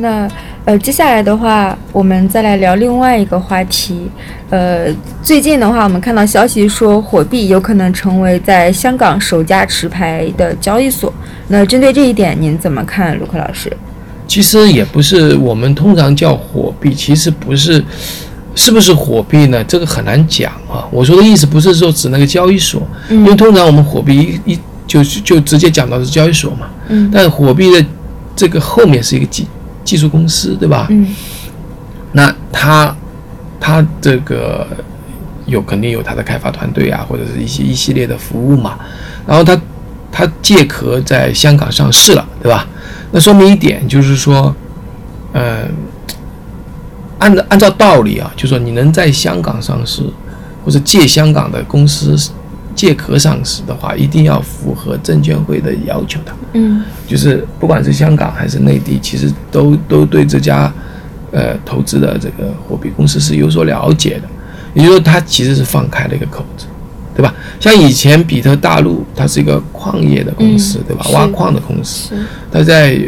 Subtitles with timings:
[0.00, 0.28] 那
[0.64, 4.10] 呃，接下来的话，我们再来聊另外一个话题。
[4.50, 4.86] 呃，
[5.22, 11.12] 最近的话，我们看到消息说，火币有可能成为在香港首家持牌的交易所。
[11.48, 13.72] 那针对这一点，您怎么看，卢克老师？
[14.26, 17.82] 其实也不是，我们通常叫火币，其实不是，
[18.56, 19.62] 是不是火币呢？
[19.64, 20.84] 这个很难讲啊。
[20.90, 26.66] 我说的意思不是说指那个交易所，因为通常我们火币一一就就直接讲到是交易所嘛。
[26.88, 27.08] 嗯。
[27.14, 27.84] 但火币的
[28.34, 29.46] 这个后面是一个技
[29.86, 30.86] 技术公司，对吧？
[30.90, 31.06] 嗯。
[32.12, 32.94] 那他
[33.60, 34.66] 他这个
[35.46, 38.78] 有肯定有他的开发团队啊，或者是一些一系列的服务嘛。
[39.26, 39.58] 然后他
[40.10, 42.66] 他借壳在香港上市了，对吧？
[43.12, 44.54] 那说明一点，就是说，
[45.32, 45.68] 呃，
[47.18, 50.02] 按照按照道理啊，就说你能在香港上市，
[50.64, 52.16] 或者借香港的公司
[52.76, 56.32] 借壳上市的话，一定要符合证监会的要求的。
[56.52, 60.72] 嗯，就是不管是香港还是内地，其实都都对这家
[61.32, 64.28] 呃投资的这个货币公司是有所了解的。
[64.74, 66.66] 也就是说，它其实是放开了一个口子，
[67.16, 67.34] 对吧？
[67.58, 71.06] 像以前比特大陆，它是一个矿业的公司，对吧？
[71.14, 72.14] 挖矿的公司，
[72.52, 73.00] 它在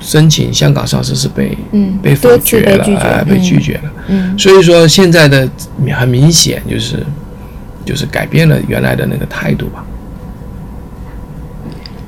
[0.00, 3.92] 申请香港上市是被嗯被否决了，哎，被拒绝了。
[4.08, 5.48] 嗯，所以说现在的
[5.96, 7.06] 很明显就是
[7.86, 9.82] 就是改变了原来的那个态度吧。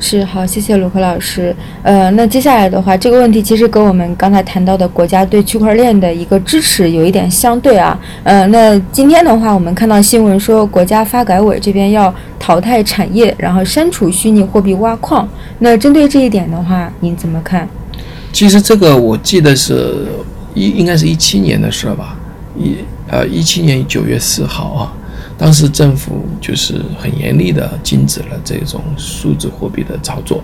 [0.00, 1.52] 是好，谢谢卢克老师。
[1.82, 7.98] 呃，那接下来的话，这个问题其实跟我们刚才谈到的国家对区块链的一个支持有一点相对啊。
[8.22, 15.28] 呃，那今天的话，我们看到新闻说，国家发改委这边要淘汰产业，然后删除虚拟货币挖矿。
[15.58, 17.68] 那针对这一点的话，您怎么看？
[18.32, 20.06] 其实这个我记得是
[20.54, 22.16] 一应该是一七年的事吧，
[22.56, 22.76] 一
[23.10, 24.92] 呃一七年九月四号啊。
[25.38, 30.42] 当时政府就是很严厉的禁止了这种数字货币的操作，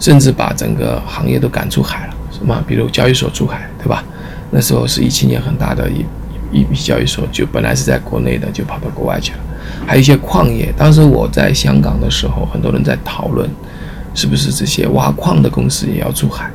[0.00, 4.02] 甚至把整个行业都赶出海了，什么比如交易所出海，对吧？
[4.50, 6.04] 那时候是一七年很大的一
[6.50, 9.38] 一笔交易所，就本来是在国内的，就跑到国外去了。
[9.86, 13.48] 还有一些矿业，当时我在香港的时候，很多人在讨论，
[14.14, 16.50] 是不是这些挖矿的公司也要出海？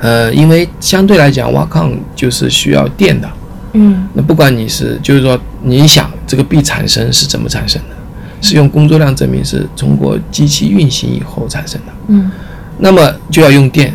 [0.00, 3.28] 呃，因为相对来讲，挖矿就是需要电的。
[3.72, 7.96] 嗯，那不管你是，就是说，你想这个币产生是怎么产生的？
[8.40, 11.92] 是用工作量证明是通过机器运行以后产生的。
[12.06, 12.30] 嗯，
[12.78, 13.92] 那么就要用电，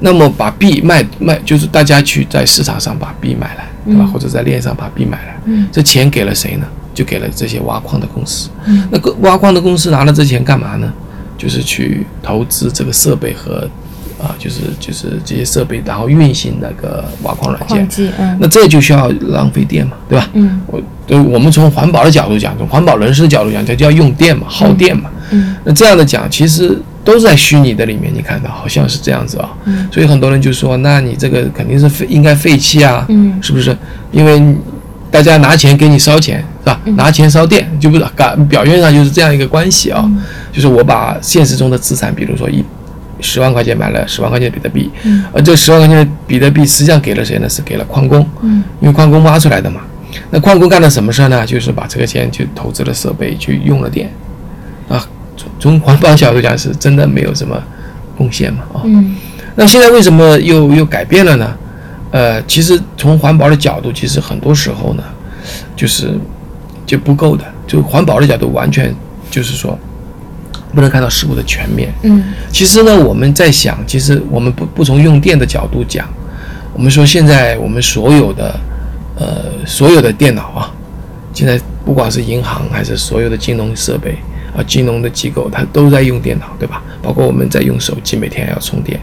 [0.00, 4.04] 那么把币卖卖，就是大家去在市场上把币买来，对吧？
[4.12, 6.66] 或者在链上把币买来，嗯，这钱给了谁呢？
[6.92, 8.50] 就给了这些挖矿的公司。
[8.66, 10.92] 嗯，那个挖矿的公司拿了这钱干嘛呢？
[11.38, 13.66] 就是去投资这个设备和。
[14.20, 17.88] 啊，就是就是这些设备，然后运行那个挖矿软件，
[18.18, 20.28] 嗯，那这就需要浪费电嘛，对吧？
[20.34, 25.10] 嗯，我，对，我们从环保的角度讲，从环保人士的角度讲，这就要用电嘛，耗电嘛。
[25.30, 29.48] 嗯，那这样的讲，其实都是在虚拟的里面，你看到好像是这样子啊。
[29.64, 33.06] 嗯，所以很多人就说，那你这个肯定是废，应该废弃啊。
[33.08, 33.76] 嗯，是不是？
[34.10, 34.42] 因为
[35.10, 36.80] 大家拿钱给你烧钱，是吧？
[36.96, 40.04] 拿钱烧电，就不是表表面上就是这样一个关系啊。
[40.52, 42.64] 就是我把现实中的资产，比如说一。
[43.20, 44.90] 十万块钱买了十万块钱比特币，
[45.32, 47.48] 而这十万块钱的比特币实际上给了谁呢？
[47.48, 48.26] 是给了矿工，
[48.80, 49.80] 因为矿工挖出来的嘛。
[50.30, 51.46] 那矿工干了什么事呢？
[51.46, 54.12] 就是把这个钱去投资了设备，去用了电，
[54.88, 57.60] 啊，从从环保角度讲是真的没有什么
[58.16, 58.82] 贡献嘛，啊，
[59.54, 61.56] 那现在为什么又又改变了呢？
[62.10, 65.02] 呃，其实从环保的角度，其实很多时候呢，
[65.76, 66.18] 就是
[66.84, 68.94] 就不够的，就环保的角度完全
[69.30, 69.78] 就是说。
[70.74, 71.92] 不能看到事物的全面。
[72.02, 72.22] 嗯，
[72.52, 76.08] 其实呢，我们在想，其实我们不不从用电的角度讲，
[76.72, 78.58] 我们说现在我们所有的
[79.16, 80.72] 呃所有的电脑啊，
[81.32, 84.16] 现在不管是银行还是所有的金融设备
[84.56, 86.82] 啊，金融的机构，它都在用电脑，对吧？
[87.02, 89.00] 包括我们在用手机，每天要充电，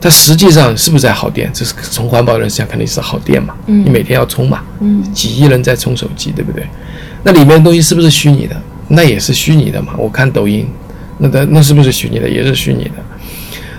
[0.00, 1.50] 它实际上是不是在耗电？
[1.52, 3.54] 这是从环保人士讲，肯定是耗电嘛。
[3.66, 4.62] 嗯，你每天要充嘛。
[4.80, 6.66] 嗯，几亿人在充手机，对不对？
[7.22, 8.56] 那里面的东西是不是虚拟的？
[8.88, 9.94] 那也是虚拟的嘛。
[9.96, 10.66] 我看抖音。
[11.20, 12.28] 那的那是不是虚拟的？
[12.28, 12.92] 也是虚拟的。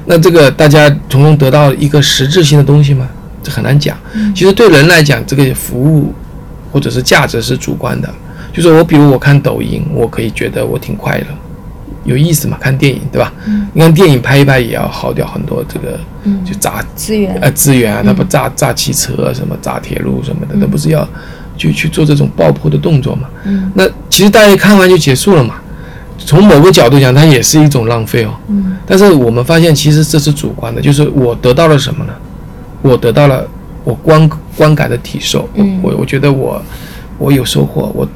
[0.06, 3.08] 那这个大家从中得到一个实质性的东西吗？
[3.44, 3.98] 这很难讲。
[4.36, 6.14] 其实对人来讲，这个服务
[6.72, 8.10] 或者是价值是主观的。
[8.54, 11.26] 就是我比如我看抖音，我可以觉得我挺快乐，
[12.04, 12.58] 有意思嘛？
[12.60, 13.32] 看电影对吧？
[13.74, 15.98] 你看电影拍一拍也要耗掉很多这个，
[16.44, 21.08] 就砸资源呃资源啊，它不炸炸汽车什么炸铁路什么的，那不是要
[21.56, 23.30] 去去做这种爆破的动作嘛？
[23.74, 25.61] 那其实大家看完就结束了嘛。
[26.26, 28.34] 从某个角度讲，它也是一种浪费哦。
[28.48, 28.78] 嗯。
[28.86, 32.14] 但是我们发现，其实这是主观的，就是我得到了什么呢？
[32.82, 33.48] 我得到了
[33.84, 35.48] 我观观感的体受。
[35.56, 35.80] 嗯。
[35.82, 36.62] 我我觉得我
[37.18, 38.08] 我有收获，我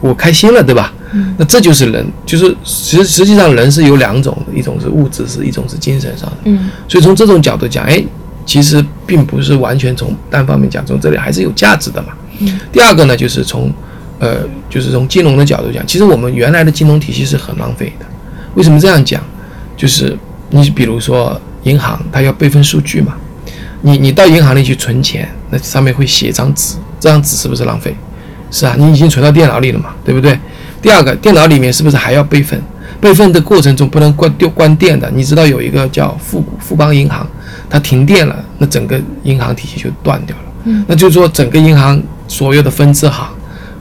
[0.00, 0.92] 我开心了，对吧？
[1.12, 1.34] 嗯。
[1.38, 6.36] 那这就是人，就是实实际上人是有两种，一种是物质，是一种是精神上的。
[6.44, 6.70] 嗯。
[6.88, 8.04] 所以从这种角度讲，哎，
[8.44, 12.08] 其实并不是完全从单方面讲，从这里还是有价值的嘛。
[12.40, 13.70] 嗯第二个呢，就是从
[14.18, 14.38] 呃，
[14.70, 18.06] 就是从金融的角度讲，其实我们原来的金融体系是很浪费的。
[18.54, 19.22] 为什么这样讲？
[19.76, 20.16] 就是
[20.50, 23.14] 你比如说银行，它要备份数据嘛，
[23.82, 27.94] 你你到银行里去存钱，那上面会写一张纸，这张纸是不是浪费？
[28.50, 30.38] 是啊，你已经存到电脑里了嘛，对不对？
[30.80, 32.62] 第二个，电脑里面是不是还要备份？
[33.00, 35.10] 备份的过程中不能关丢关电的。
[35.10, 37.26] 你知道有一个叫富富邦银行，
[37.68, 40.42] 它停电了，那整个银行体系就断掉了。
[40.64, 43.28] 嗯，那就是说整个银行所有的分支行、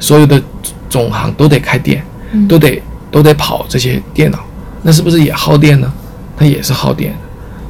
[0.03, 0.41] 所有的
[0.89, 2.03] 总行都得开店，
[2.33, 4.39] 嗯都得都得跑这些电脑，
[4.81, 5.91] 那是不是也耗电呢？
[6.35, 7.15] 它也是耗电，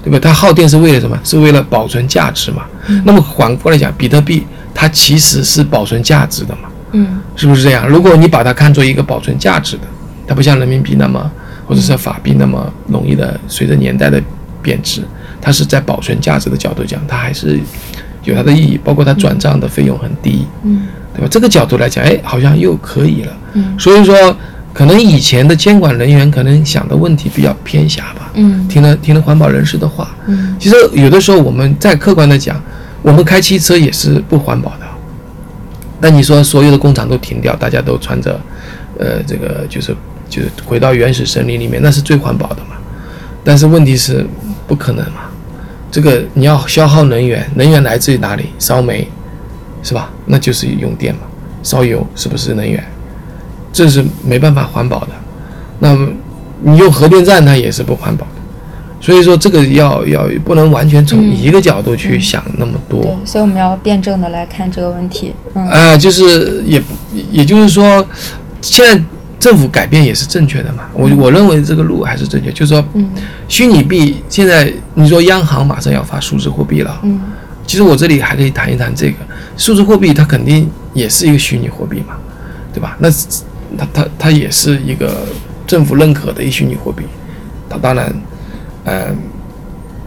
[0.04, 0.18] 对吧？
[0.20, 1.16] 它耗电是为了什么？
[1.24, 2.64] 是为了保存价值嘛。
[3.06, 6.70] 那么反过来讲，比特币它其实是保存价值的嘛。
[6.94, 7.88] 嗯是不是这样？
[7.88, 9.84] 如果你把它看作一个保存价值的，
[10.28, 11.32] 它不像人民币那么，
[11.68, 14.20] 或者是法币那么容易的随着年代的
[14.62, 15.04] 贬值，
[15.40, 17.60] 它是在保存价值的角度讲，它还是
[18.24, 21.28] 有它的意义，包括它转账的费用很低，嗯对吧？
[21.30, 23.34] 这个角度来讲，哎，好像又可以了。
[23.54, 24.16] 嗯所以说，
[24.74, 32.60] 可能以前的监管人员可能想的问题比较偏狭吧，嗯听了听了环保人士的话，嗯其实有的时候我们再客观的讲，
[33.02, 34.88] 我们开汽车也是不环保的。
[36.00, 38.40] 那你说所有的工厂都停掉，大家都穿着，
[39.00, 39.96] 呃，这个就是
[40.28, 42.76] 就是回到原始森林里面，那是最环保的嘛。
[43.44, 44.26] 但是问题是
[44.68, 45.22] 不可能嘛，
[45.92, 48.48] 这个你要消耗能源，能源来自于哪里？
[48.58, 49.08] 烧煤，
[49.84, 50.10] 是吧？
[50.26, 51.22] 那就是用电嘛。
[51.62, 52.84] 烧油是不是能源？
[53.72, 55.10] 这是没办法环保的。
[55.80, 56.08] 那么
[56.62, 58.32] 你用核电站，它也是不环保的。
[59.00, 63.02] 所以说这个要要不能完全从嗯一个角度去想那么多。
[63.02, 65.34] 对，所以我们要辩证的来看这个问题。
[65.56, 66.82] 嗯啊、就是也
[67.32, 68.06] 也就是说，
[68.62, 69.04] 现在
[69.40, 70.84] 政府改变也是正确的嘛。
[70.94, 73.10] 我我认为这个路还是正确，就是说，嗯
[73.50, 77.20] 虚拟币现在你说央行马上要发数字货币了，嗯
[77.66, 79.18] 其实我这里还可以谈一谈这个
[79.58, 82.16] 数字货币，它肯定也是一个虚拟货币嘛，
[82.74, 82.96] 对吧？
[83.00, 83.10] 那
[83.78, 85.26] 它它它也是一个
[85.66, 87.04] 政府认可的一虚拟货币，
[87.70, 88.14] 它当然，
[88.84, 89.08] 呃，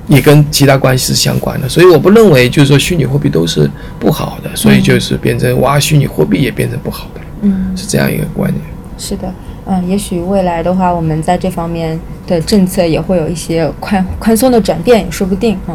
[0.06, 3.69] 也跟其他关系是相关的，所以我不认为就是说虚拟货币都是
[3.99, 8.62] 不好的，所以就是变成哇，虚拟货币也变成不好的了，嗯，是这样一个观念。
[8.99, 9.32] 是的。
[9.69, 15.75] 嗯，也许未来的话，我们在这方面的政策也会有一些宽宽松的转变，也说不定啊。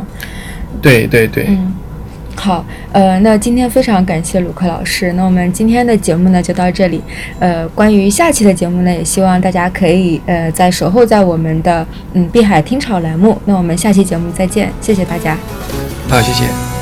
[0.82, 1.74] 对对对，嗯，
[2.36, 7.02] 好，呃，那今天非常感谢鲁克老师，那我们今天的节目呢就到这里。
[7.40, 13.40] 呃，关于下期的节目呢，也希望大家可以呃在守候在我们的嗯碧海听潮栏目。
[13.46, 15.38] 那我们下期节目再见，谢谢大家。
[16.10, 16.81] 好，谢谢。